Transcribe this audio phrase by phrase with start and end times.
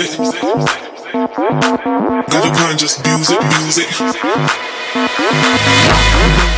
[0.00, 0.16] Got
[2.32, 3.86] a grind just music, music.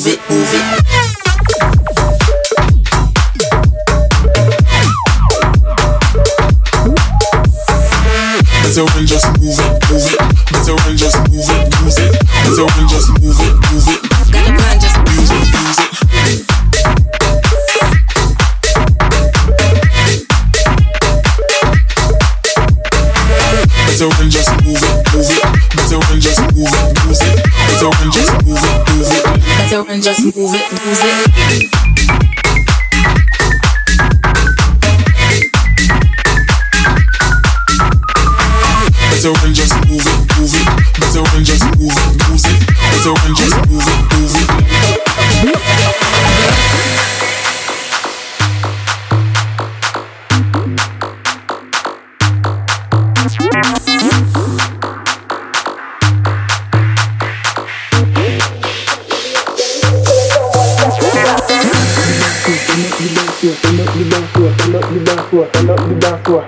[0.00, 0.64] move it, move it.
[8.62, 10.18] Better run, just move it, move it.
[10.52, 12.12] Better run, just move it, move it.
[12.44, 14.00] Better run, just move it, move it.
[14.32, 16.80] Gotta run, just use it, use it.
[23.86, 25.44] Better run, just move it, move it.
[25.76, 27.44] Better run, just move it, move it.
[27.68, 31.00] Better run, just move it, move it and just move it, move
[32.44, 32.49] it.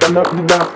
[0.00, 0.72] Turn up the dance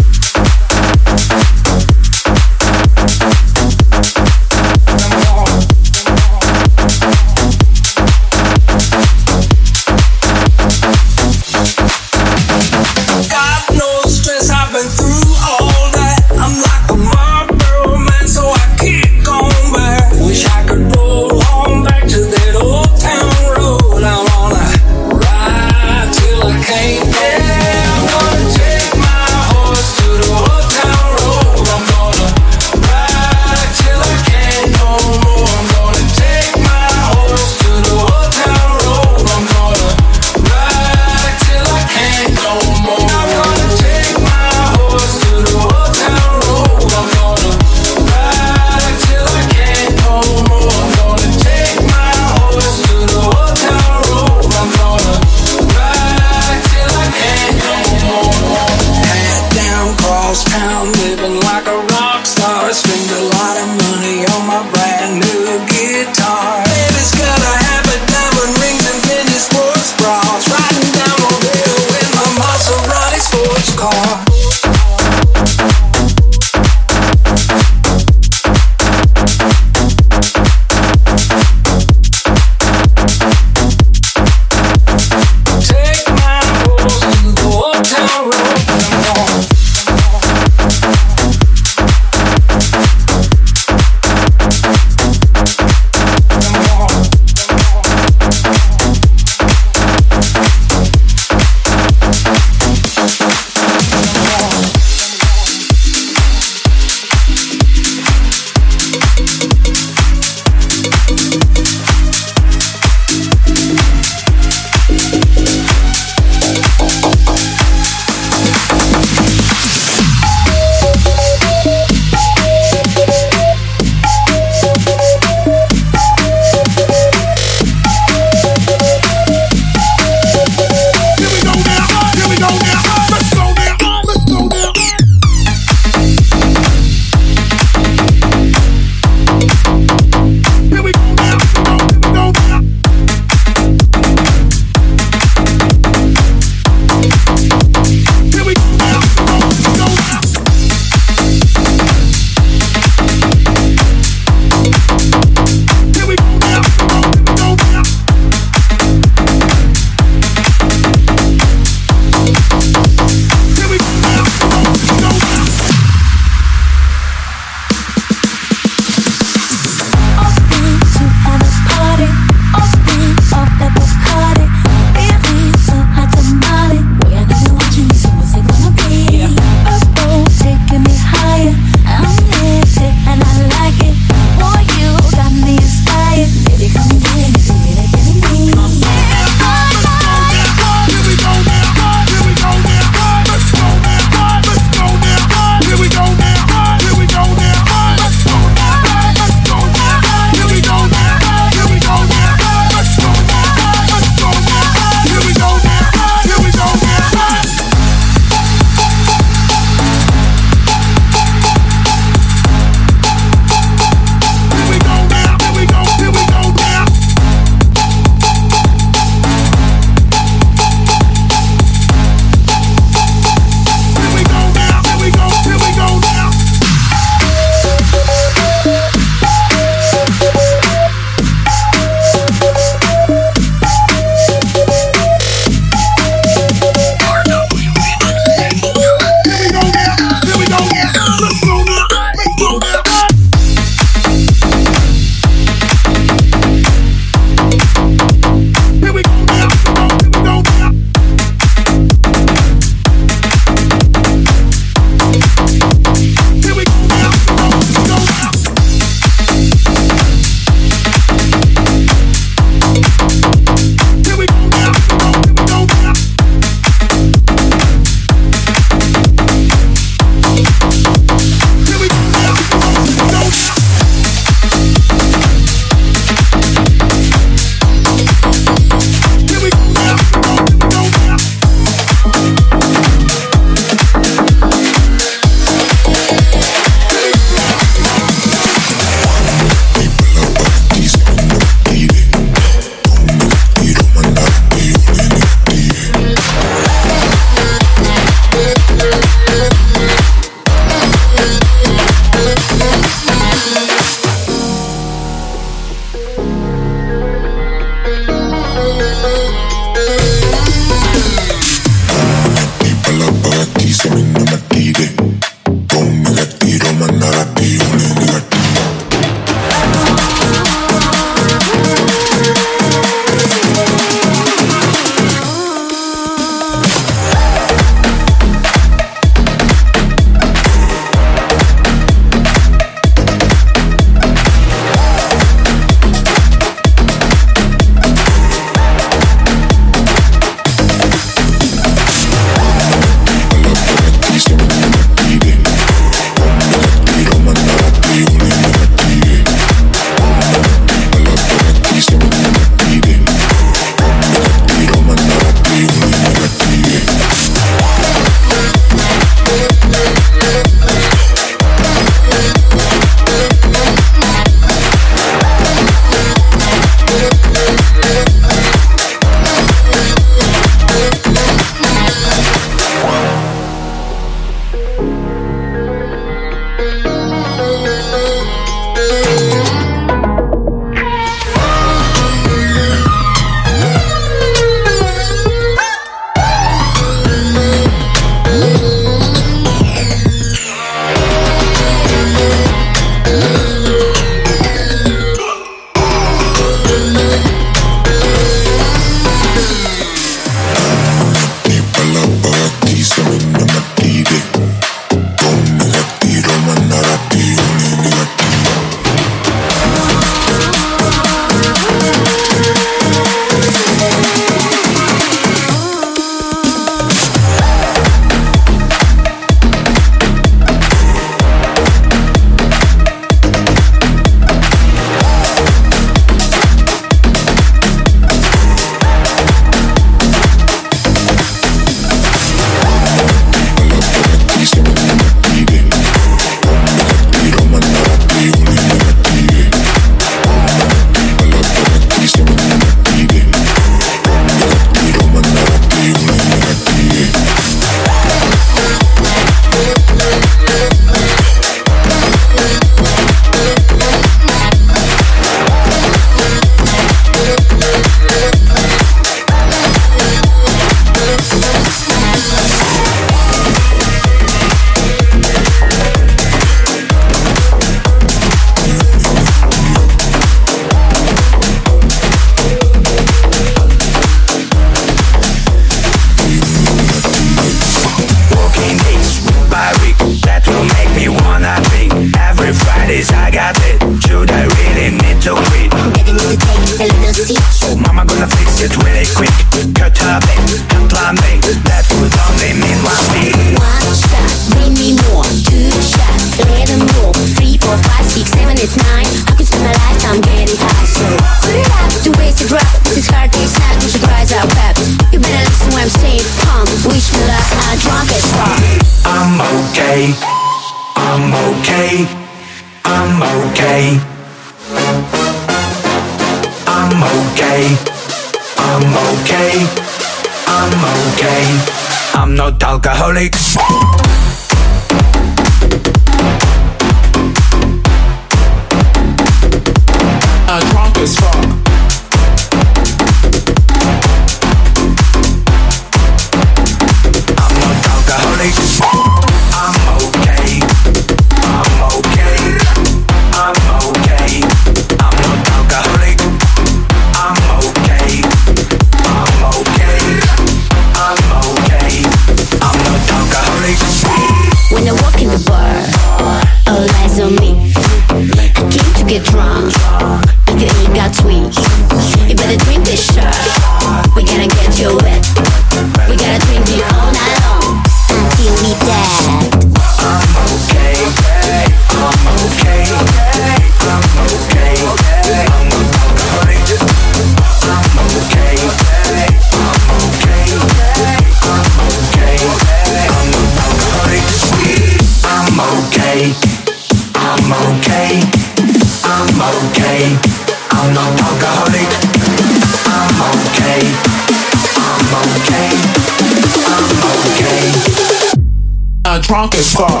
[599.53, 600.00] Uh, drunk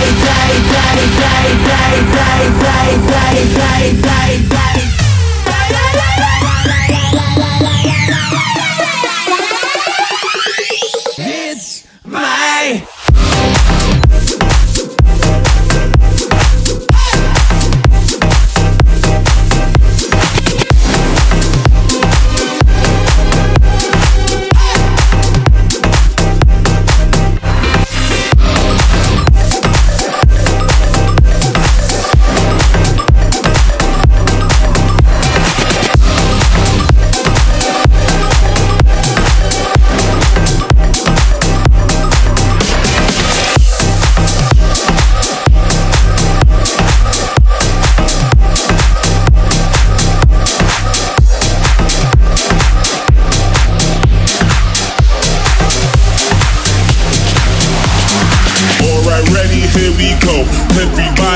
[0.00, 4.89] play, play, play, play, play, play, play, play, play, play, play.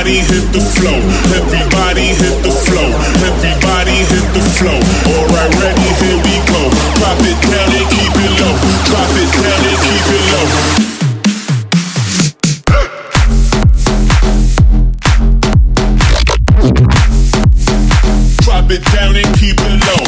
[0.05, 1.01] Everybody hit the flow.
[1.33, 2.93] Everybody hit the flow.
[3.25, 4.77] Everybody hit the flow.
[5.09, 6.69] Alright, ready, here we go.
[7.01, 8.53] Drop it down and keep it low.
[8.85, 10.45] Drop it down and keep it low.
[18.45, 20.05] Drop it down and keep it low.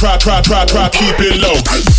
[0.00, 1.89] try, try, try, try, keep it low.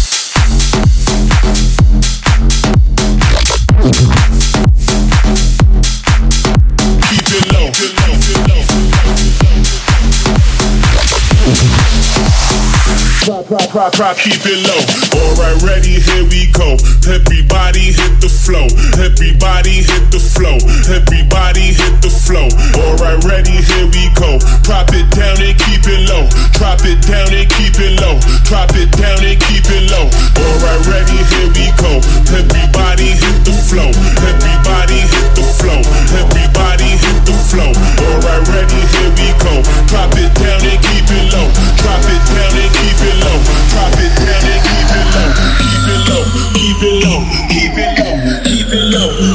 [13.72, 14.84] Try, try, keep it low.
[15.16, 16.76] Alright, ready, here we go.
[17.08, 18.68] Everybody hit the flow.
[19.00, 20.60] Everybody hit the flow.
[20.92, 22.52] Everybody hit the flow.
[22.76, 24.44] Alright, ready, here we go.
[24.68, 26.28] Drop it down and keep it low.
[26.60, 28.20] Drop it down and keep it low.
[28.44, 30.12] Drop it down and keep it low.
[30.36, 32.04] Alright, ready, here we go.
[32.28, 33.88] Everybody hit the flow.
[34.20, 35.80] Everybody hit the flow.
[36.20, 37.72] Everybody hit the flow.
[37.72, 39.64] Alright, ready, here we go.
[39.88, 41.48] Drop it down and keep it low.
[41.82, 43.38] Drop it down and keep it low.
[43.72, 45.30] Drop it down and keep it low.
[45.60, 46.24] Keep it low.
[46.56, 47.20] Keep it low.
[47.50, 48.16] Keep it low.
[48.44, 49.31] Keep it low.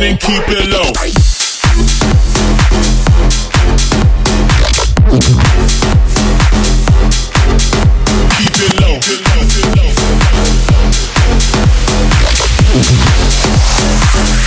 [0.00, 0.92] Down and keep it low.
[8.36, 9.00] Keep it low.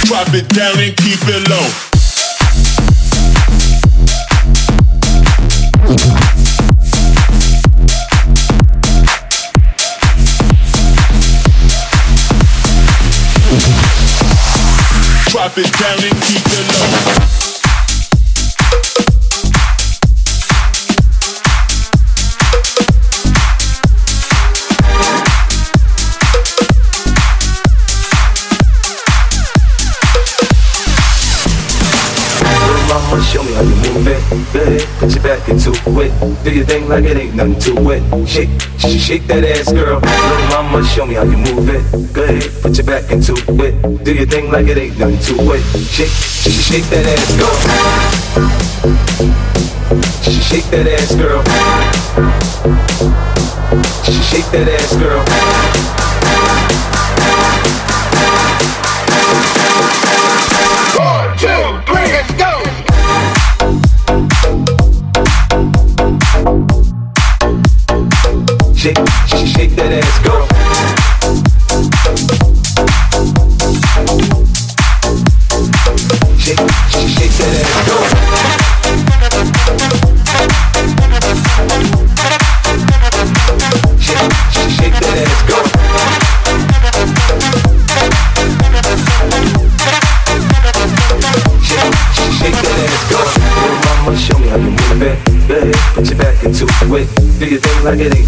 [0.06, 1.03] Drop it down and
[15.54, 17.23] Drop it down and keep it low.
[35.44, 36.44] Back into it.
[36.44, 38.28] Do your thing like it ain't nothing to it.
[38.28, 40.00] Shake, sh- shake that ass, girl.
[40.00, 42.14] Little mama, show me how you move it.
[42.14, 44.04] Go ahead, put your back into it.
[44.04, 45.62] Do your thing like it ain't nothing to it.
[45.92, 47.58] Shake, sh- shake that ass, girl.
[50.24, 51.44] Sh- Shake that ass, girl.
[54.04, 56.03] Sh- Shake that ass, girl.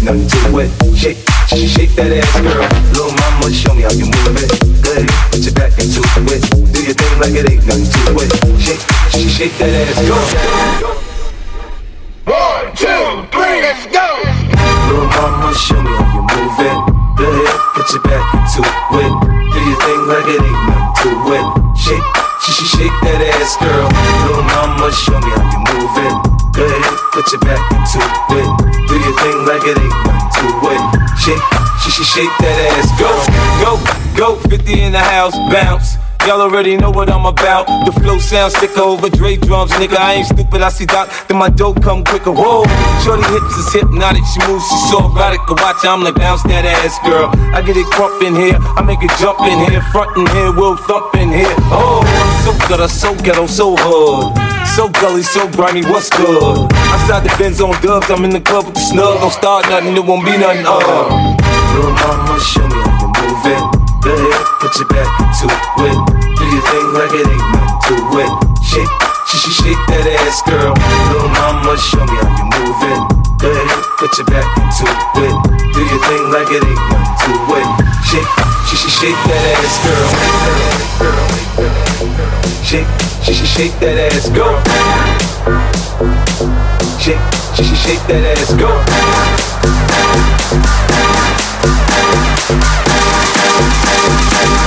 [0.06, 0.70] Thing like it ain't nothing to it.
[0.96, 1.18] Shake,
[1.50, 2.62] sh- shake that ass, girl.
[2.94, 4.50] Little mama, show me how you move it.
[4.82, 6.42] Go ahead, put your back into it.
[6.72, 8.30] Do your thing like it ain't nothing to it.
[8.62, 10.94] Shake, sh- shake that ass, girl.
[12.26, 14.06] One, two, three, let's go!
[14.90, 16.78] Little mama, show me how you move it.
[17.18, 19.12] Go ahead, put your back into it.
[19.50, 21.46] Do your thing like it ain't nothing to it.
[21.78, 22.06] Shake,
[22.42, 23.90] sh- sh- shake that ass, girl.
[24.26, 26.16] Little mama, show me how you move it.
[26.54, 28.35] Go ahead, put your back into it.
[29.66, 30.82] It ain't nothing to it.
[31.18, 31.42] Shake,
[31.82, 33.10] sh- sh- shake that ass, go,
[33.58, 35.96] Go, go, 50 in the house, bounce.
[36.26, 37.66] Y'all already know what I'm about.
[37.86, 39.96] The flow sounds sicker over Dre drums, nigga.
[39.96, 42.32] I ain't stupid, I see Doc, then my dope come quicker.
[42.32, 42.64] Whoa,
[43.04, 45.40] shorty hips is hypnotic, she moves, she's so erotic.
[45.46, 47.30] I watch, I'm like bounce that ass, girl.
[47.54, 50.52] I get it crump in here, I make it jump in here, front in here,
[50.52, 51.54] we'll thump in here.
[51.70, 52.02] Oh,
[52.44, 54.45] so good, I'm so ghetto, so hood.
[54.76, 56.68] So gully, so grimy, what's good?
[56.92, 59.24] Outside the Benz on dubs, I'm in the club with the snug.
[59.24, 60.68] Don't start nothing, it won't be nothing.
[60.68, 60.76] Uh.
[61.72, 63.62] Little mama, show me how you move it.
[64.04, 65.96] Go ahead, put your back into it.
[66.36, 68.32] Do your thing like it ain't nothing to it.
[68.60, 68.92] Shake,
[69.24, 70.76] sh- sh- shake that ass, girl.
[70.76, 73.00] Little mama, show me how you move it.
[73.40, 74.84] Go ahead, put your back into
[75.24, 75.36] it.
[75.72, 77.68] Do your thing like it ain't nothing to it.
[78.04, 78.28] Shake,
[78.68, 80.04] sh- sh- shake that ass, girl.
[80.20, 81.65] Shake, sh-
[82.66, 82.84] sh-
[83.22, 84.58] shake shake that ass, girl.
[86.98, 87.22] Shake,
[87.54, 88.74] sh- sh- shake that ass, girl.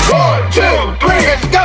[0.10, 1.59] One, two, three, let's go!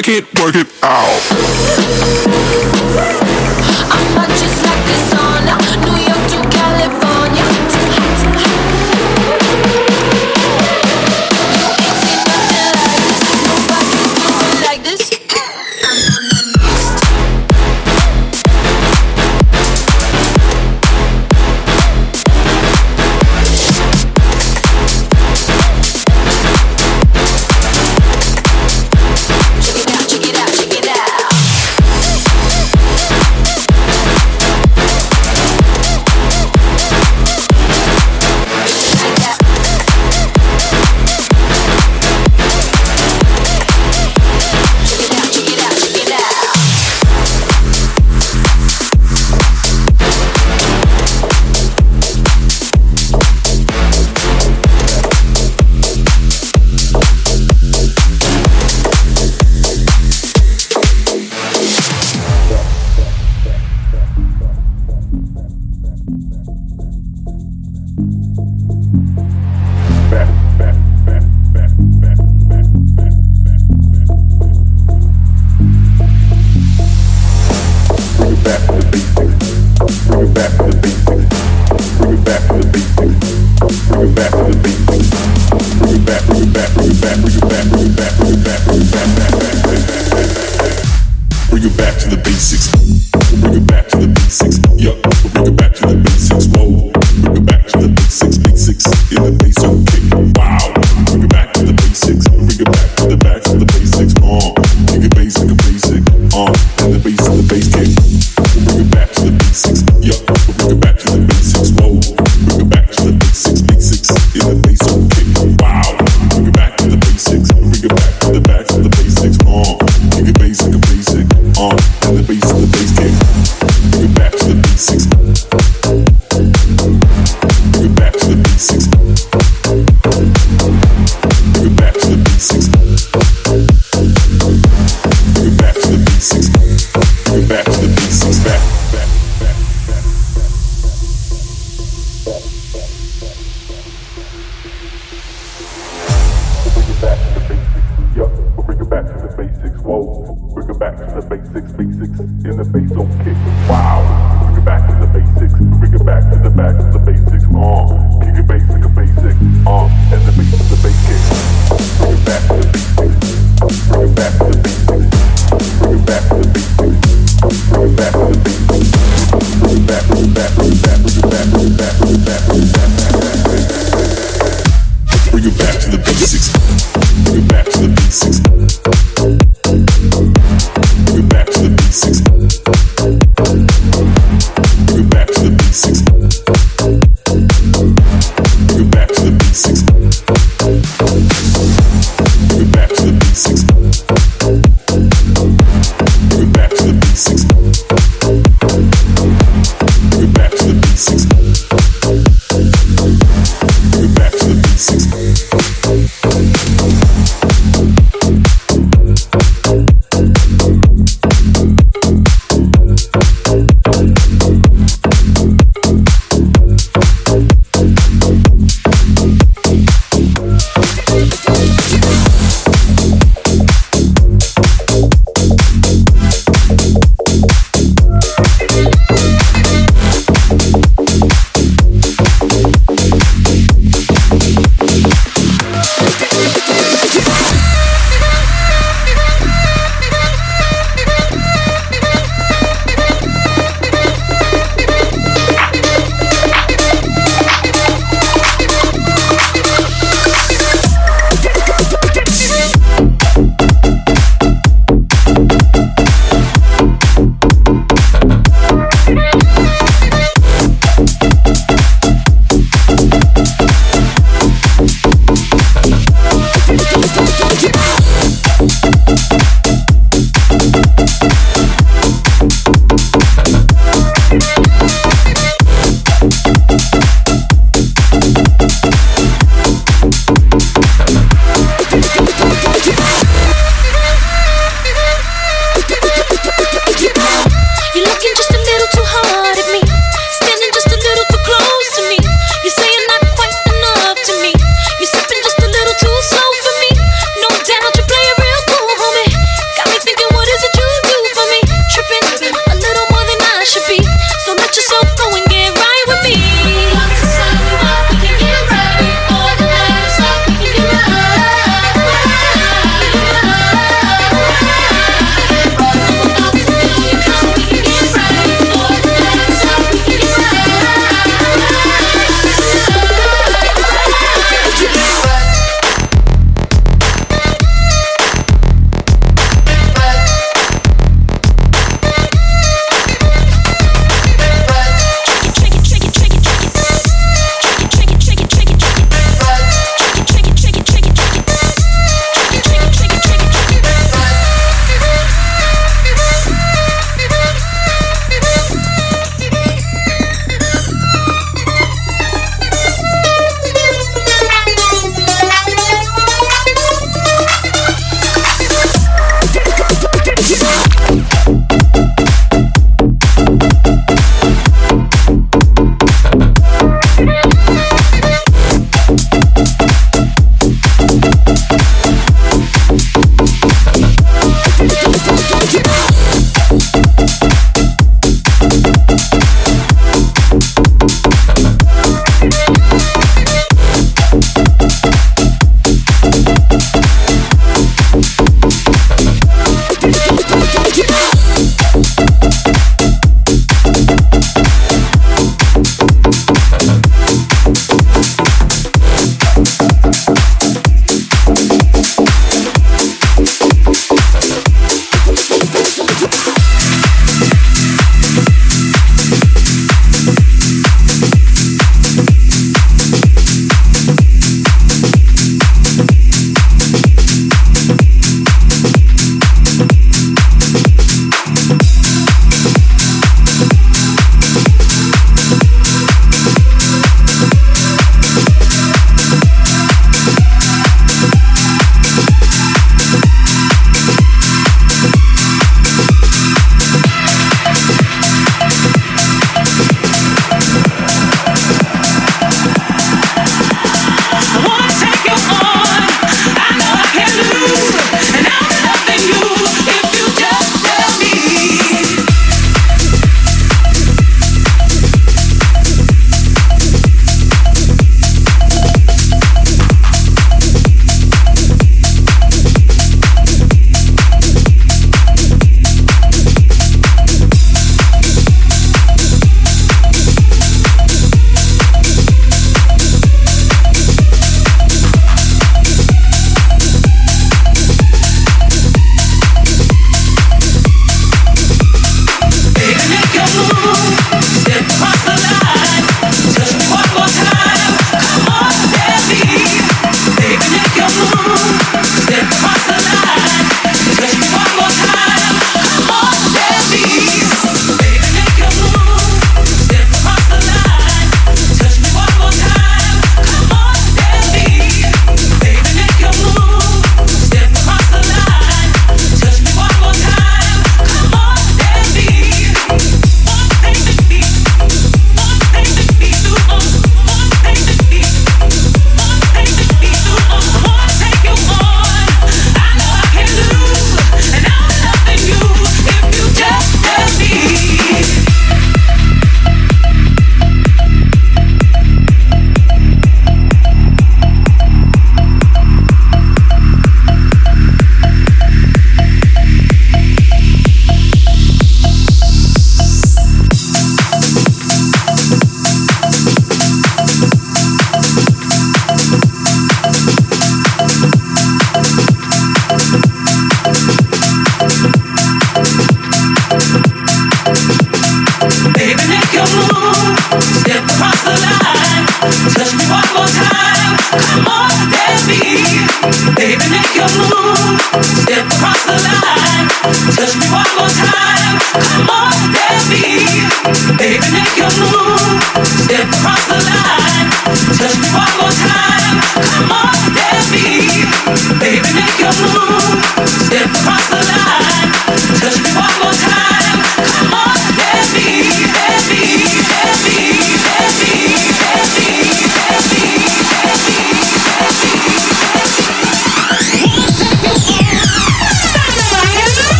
[0.00, 0.39] Work it,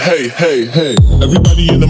[0.00, 0.64] hey, hey.
[0.66, 0.94] Hey.
[1.22, 1.89] Everybody in the